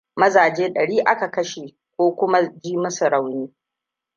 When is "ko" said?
1.95-2.03